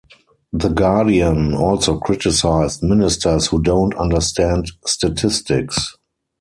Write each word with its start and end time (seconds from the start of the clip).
"The 0.51 0.69
Guardian" 0.69 1.53
also 1.53 1.99
criticised 1.99 2.81
"Ministers 2.81 3.45
who 3.45 3.61
don't 3.61 3.93
understand 3.93 4.65
statistics. 4.83 5.95